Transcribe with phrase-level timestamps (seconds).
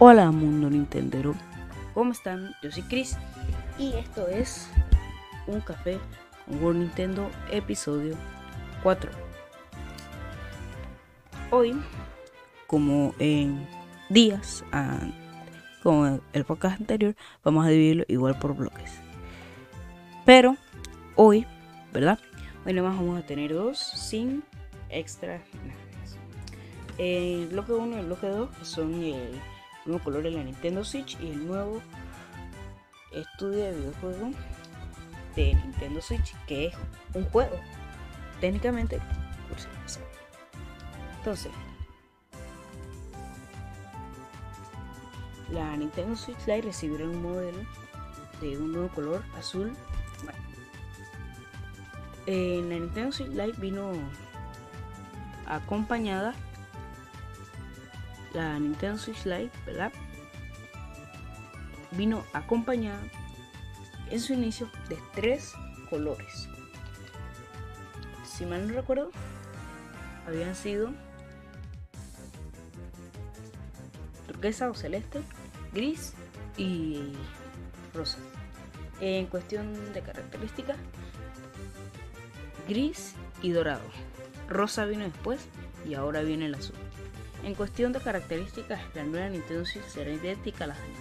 [0.00, 1.34] Hola mundo Nintendero,
[1.92, 2.54] ¿cómo están?
[2.62, 3.16] Yo soy Chris
[3.80, 4.68] y esto es
[5.48, 5.98] Un Café
[6.46, 8.14] con World Nintendo episodio
[8.84, 9.10] 4.
[11.50, 11.74] Hoy,
[12.68, 13.66] como en
[14.08, 15.00] días, ah,
[15.82, 19.00] como el podcast anterior, vamos a dividirlo igual por bloques.
[20.24, 20.56] Pero
[21.16, 21.44] hoy,
[21.92, 22.20] ¿verdad?
[22.64, 24.44] Hoy nada más vamos a tener dos sin
[24.90, 25.40] extra
[26.98, 29.40] El bloque 1 y el bloque 2 son el
[29.84, 31.80] nuevo color de la Nintendo Switch y el nuevo
[33.12, 34.30] estudio de videojuego
[35.36, 36.74] de Nintendo Switch, que es
[37.14, 37.58] un juego.
[38.40, 39.00] Técnicamente,
[41.18, 41.52] entonces,
[45.50, 47.58] la Nintendo Switch Lite recibirá un modelo
[48.40, 49.76] de un nuevo color azul.
[52.26, 53.92] En la Nintendo Switch Lite vino
[55.46, 56.34] acompañada
[58.38, 59.92] la Nintendo Switch Lite, ¿verdad?
[61.90, 63.02] Vino acompañada
[64.10, 65.54] en su inicio de tres
[65.90, 66.48] colores.
[68.24, 69.10] Si mal no recuerdo,
[70.24, 70.90] habían sido
[74.28, 75.20] turquesa o celeste,
[75.72, 76.14] gris
[76.56, 77.14] y
[77.92, 78.18] rosa.
[79.00, 80.76] En cuestión de características,
[82.68, 83.82] gris y dorado.
[84.48, 85.40] Rosa vino después
[85.84, 86.76] y ahora viene el azul.
[87.44, 91.00] En cuestión de características, la nueva Nintendo Switch será idéntica a las demás.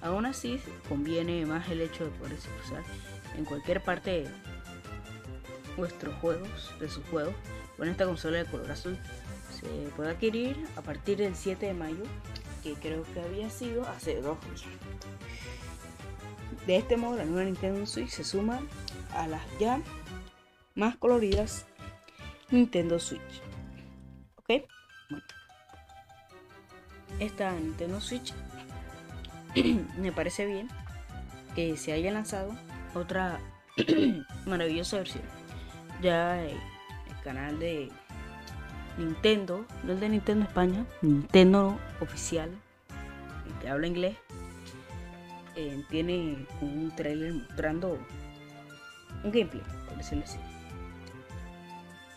[0.00, 2.84] Aún así, conviene más el hecho de poder usar
[3.36, 4.28] en cualquier parte de
[5.76, 7.34] vuestros juegos, de sus juegos,
[7.76, 8.98] con esta consola de color azul.
[9.60, 12.04] Se puede adquirir a partir del 7 de mayo,
[12.62, 14.62] que creo que había sido hace dos días.
[16.66, 18.60] De este modo, la nueva Nintendo Switch se suma
[19.14, 19.80] a las ya
[20.74, 21.66] más coloridas
[22.50, 23.42] Nintendo Switch.
[24.36, 24.68] ¿Ok?
[27.18, 28.32] Esta Nintendo Switch
[29.98, 30.68] me parece bien
[31.54, 32.54] que se haya lanzado
[32.94, 33.40] otra
[34.46, 35.24] maravillosa versión.
[36.02, 36.56] Ya el,
[37.24, 37.90] canal de
[38.96, 42.50] Nintendo, no el de Nintendo España, Nintendo oficial,
[43.60, 44.16] que habla inglés,
[45.56, 47.98] eh, tiene un trailer mostrando
[49.24, 50.38] un gameplay, por decirlo así.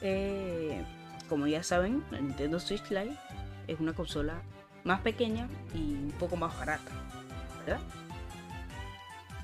[0.00, 0.84] Eh,
[1.28, 3.16] como ya saben, la Nintendo Switch Lite
[3.68, 4.42] es una consola
[4.84, 6.90] más pequeña y un poco más barata,
[7.60, 7.80] ¿verdad?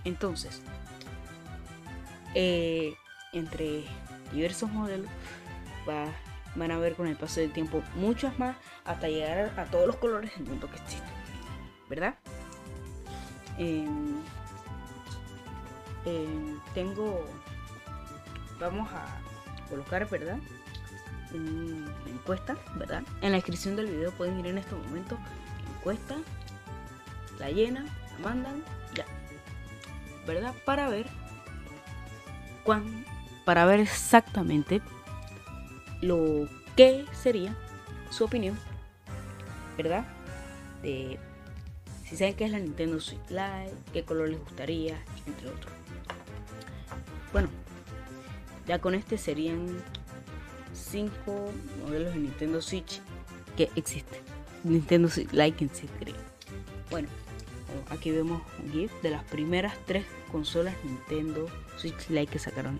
[0.05, 0.62] Entonces,
[2.34, 2.95] eh,
[3.33, 3.84] entre
[4.33, 5.09] diversos modelos
[5.87, 9.97] van a ver con el paso del tiempo muchas más hasta llegar a todos los
[9.97, 11.09] colores del mundo que existen,
[11.89, 12.15] ¿verdad?
[16.75, 17.25] tengo,
[18.59, 19.21] vamos a
[19.71, 20.39] colocar, ¿verdad?
[21.39, 23.03] Una encuesta, ¿verdad?
[23.21, 25.19] En la descripción del video pueden ir en este momento,
[25.78, 26.17] encuesta,
[27.39, 28.62] la llenan, la mandan,
[28.95, 29.05] ya,
[30.27, 30.55] ¿verdad?
[30.65, 31.06] Para ver
[32.65, 33.05] cuán,
[33.45, 34.81] para ver exactamente
[36.00, 37.55] lo que sería
[38.11, 38.59] su opinión,
[39.77, 40.05] ¿verdad?
[40.83, 41.19] De
[42.05, 44.97] si saben qué es la Nintendo Switch Lite, qué color les gustaría,
[45.27, 45.72] entre otros.
[47.33, 47.49] Bueno,
[48.66, 49.83] ya con este serían
[50.94, 53.00] 5 modelos de Nintendo Switch
[53.56, 54.21] que existen.
[54.62, 56.15] Nintendo Switch Like en Secret.
[56.88, 57.09] Bueno,
[57.91, 62.78] aquí vemos un GIF de las primeras tres consolas Nintendo Switch Lite que sacaron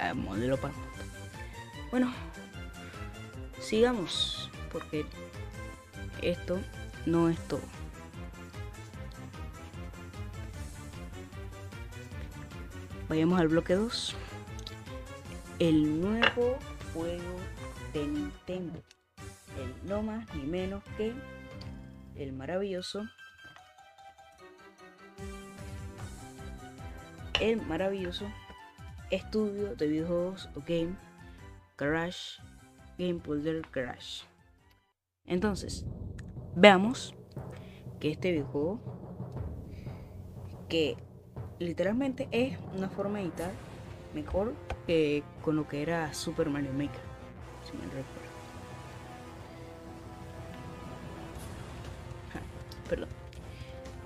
[0.00, 0.72] a modelo para
[1.90, 2.10] Bueno,
[3.60, 5.04] sigamos porque
[6.22, 6.58] esto
[7.04, 7.60] no es todo.
[13.06, 14.14] Vayamos al bloque 2.
[15.58, 16.58] El nuevo
[16.94, 17.39] juego
[17.92, 18.82] de Nintendo.
[19.58, 21.12] El no más ni menos que
[22.16, 23.04] el maravilloso.
[27.40, 28.26] El maravilloso
[29.10, 30.94] estudio de videojuegos o game
[31.76, 32.38] Crash
[33.00, 34.24] Game Builder Crash.
[35.24, 35.86] Entonces,
[36.54, 37.14] veamos
[37.98, 38.78] que este videojuego
[40.68, 40.96] que
[41.58, 43.52] literalmente es una forma de editar
[44.14, 44.54] mejor
[44.86, 47.00] que con lo que era Super Mario Maker,
[47.70, 48.30] si recuerdo.
[52.88, 53.08] perdón.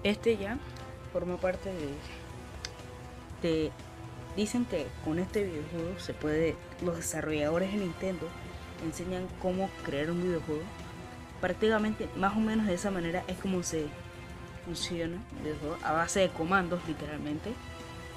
[0.02, 0.58] Este ya
[1.12, 1.88] forma parte de,
[3.42, 3.72] de...
[4.36, 6.56] Dicen que con este videojuego se puede...
[6.84, 8.28] Los desarrolladores de Nintendo
[8.84, 10.62] enseñan cómo crear un videojuego.
[11.40, 13.86] Prácticamente, más o menos de esa manera es como se
[14.66, 15.78] funciona un videojuego.
[15.82, 17.52] A base de comandos, literalmente,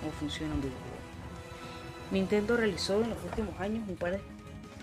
[0.01, 0.97] cómo funciona un videojuego.
[2.11, 4.21] Nintendo realizó en los últimos años un par de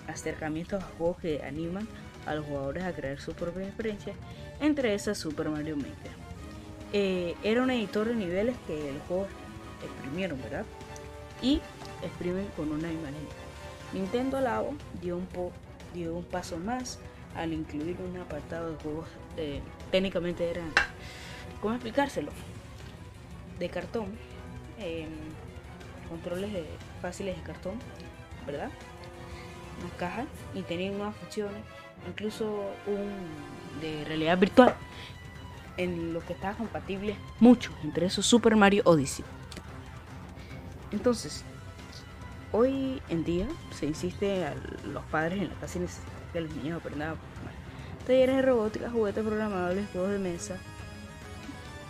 [0.08, 1.88] acercamientos a juegos que animan
[2.26, 4.16] a los jugadores a crear sus propias experiencias,
[4.60, 6.12] entre esas Super Mario Maker.
[6.92, 9.28] eh, era un editor de niveles que los juegos
[9.82, 10.64] exprimieron, ¿verdad?
[11.42, 11.60] Y
[12.02, 13.14] exprimen con una imagen.
[13.92, 15.52] Nintendo Labo dio un, po
[15.92, 16.98] dio un paso más
[17.34, 19.60] al incluir un apartado de juegos eh,
[19.90, 20.72] técnicamente eran,
[21.60, 22.30] ¿cómo explicárselo?
[23.58, 24.06] De cartón,
[26.08, 26.50] controles
[27.02, 27.74] fáciles de cartón,
[28.46, 28.70] ¿verdad?
[29.84, 31.62] Una caja y tenían nuevas funciones,
[32.08, 32.46] incluso
[32.86, 34.74] un de realidad virtual
[35.76, 39.24] en lo que estaba compatible mucho, entre esos Super Mario Odyssey.
[40.92, 41.44] Entonces,
[42.52, 44.54] hoy en día se insiste a
[44.86, 45.80] los padres en la casa
[46.32, 47.16] que los niños aprendan
[48.06, 50.56] talleres de robótica, juguetes programables, juegos de mesa,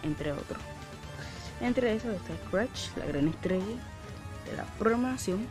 [0.03, 0.59] entre otros.
[1.61, 3.77] Entre esos está Scratch, la gran estrella
[4.51, 5.47] de la programación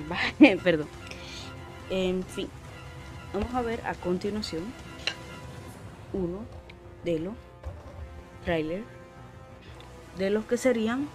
[0.64, 0.88] Perdón.
[1.90, 2.48] En fin,
[3.32, 4.64] vamos a ver a continuación
[6.12, 6.44] uno
[7.04, 7.34] de los
[8.44, 8.84] trailers
[10.16, 11.08] de los que serían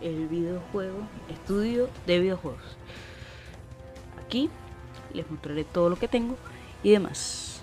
[0.00, 0.98] el videojuego
[1.28, 2.76] estudio de videojuegos.
[4.24, 4.50] Aquí
[5.12, 6.36] les mostraré todo lo que tengo
[6.82, 7.53] y demás.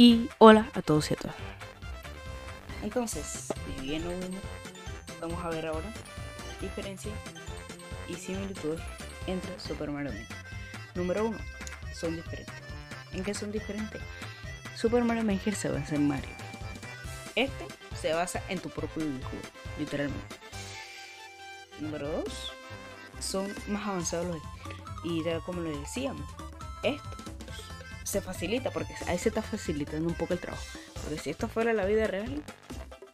[0.00, 1.34] Y hola a todos y a todas.
[2.84, 3.52] Entonces,
[3.82, 4.04] bien
[5.20, 5.92] vamos a ver ahora
[6.60, 7.12] diferencias
[8.08, 8.80] y similitudes
[9.26, 10.36] entre Super Mario Maker.
[10.94, 11.38] Número 1.
[11.92, 12.54] Son diferentes.
[13.12, 14.00] ¿En qué son diferentes?
[14.76, 16.30] Super Mario Maker se basa en Mario.
[17.34, 17.66] Este
[18.00, 19.48] se basa en tu propio videojuego,
[19.80, 20.36] literalmente.
[21.80, 22.52] Número 2.
[23.18, 24.42] Son más avanzados los
[25.02, 26.22] y ya como lo decíamos,
[26.84, 27.16] esto
[28.08, 30.64] se facilita, porque ahí se está facilitando un poco el trabajo.
[30.94, 32.42] Porque si esto fuera la vida real,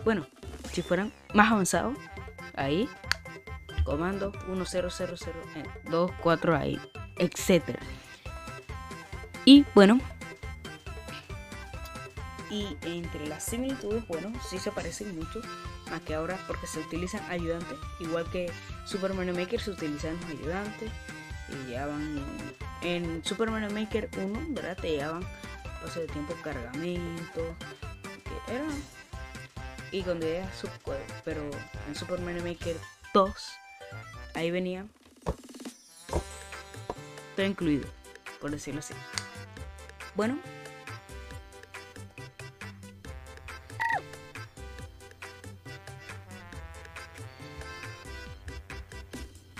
[0.04, 0.26] bueno,
[0.72, 1.96] si fueran más avanzados,
[2.54, 2.88] ahí,
[3.84, 4.64] comando 1000,
[5.94, 6.80] 24 ahí,
[7.18, 7.80] etcétera.
[9.44, 10.00] Y bueno,
[12.50, 15.40] y entre las similitudes, bueno, sí se parecen mucho,
[15.90, 18.50] más que ahora porque se utilizan ayudantes, igual que
[18.84, 20.90] Super Mario Maker se utilizan ayudantes
[21.48, 22.22] y ya van
[22.84, 24.76] en Super Mario Maker 1, ¿verdad?
[24.76, 25.26] Te llevaban
[25.82, 27.56] paso de tiempo cargamento,
[28.48, 28.64] era
[29.90, 30.50] y cuando era
[31.24, 31.50] pero
[31.88, 32.76] en Super Mario Maker
[33.12, 33.32] 2.
[34.34, 34.86] Ahí venía
[37.36, 37.88] todo incluido,
[38.40, 38.94] por decirlo así.
[40.14, 40.38] Bueno.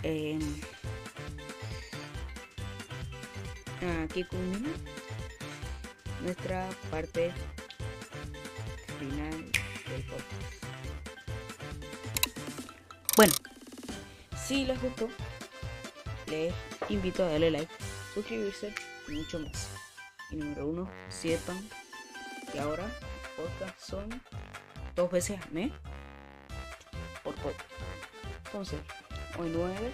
[0.02, 0.38] Eh,
[3.85, 4.71] aquí culmina
[6.23, 7.33] nuestra parte
[8.99, 9.53] final
[9.88, 10.64] del podcast.
[13.17, 13.33] Bueno,
[14.37, 15.09] si les gustó,
[16.29, 16.55] les
[16.88, 17.73] invito a darle like,
[18.14, 18.75] suscribirse
[19.09, 19.71] y mucho más.
[20.31, 21.61] Y número uno, sepan
[22.53, 22.87] que ahora
[23.37, 24.23] podcast son
[24.97, 25.73] dos veces al mes
[27.23, 27.71] por podcast.
[28.47, 28.81] Entonces,
[29.38, 29.93] hoy 9,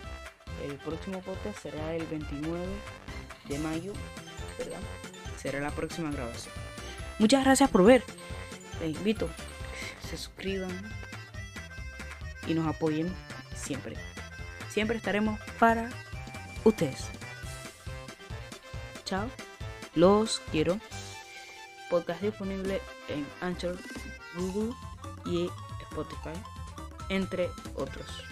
[0.65, 2.67] el próximo podcast será el 29
[3.50, 3.92] de mayo,
[4.59, 4.78] ¿verdad?
[5.37, 6.54] Será la próxima grabación.
[7.19, 8.02] Muchas gracias por ver.
[8.80, 9.37] Les invito a
[10.00, 10.71] que se suscriban
[12.47, 13.14] y nos apoyen
[13.54, 13.97] siempre.
[14.71, 15.90] Siempre estaremos para
[16.64, 17.09] ustedes.
[19.04, 19.28] Chao.
[19.95, 20.78] Los quiero.
[21.90, 23.76] Podcast disponible en Anchor,
[24.37, 24.73] Google
[25.26, 25.50] y
[25.90, 26.40] Spotify,
[27.09, 28.30] entre otros.